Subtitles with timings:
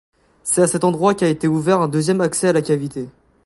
[0.41, 3.07] C’est à cet endroit qu’a été ouvert un deuxième accès à la cavité.